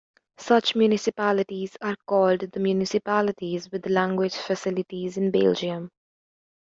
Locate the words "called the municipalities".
2.07-3.69